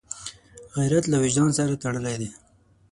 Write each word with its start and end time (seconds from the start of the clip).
غیرت 0.75 1.05
له 1.09 1.17
وجدان 1.23 1.49
سره 1.57 1.79
تړلی 1.83 2.15
دی 2.21 2.29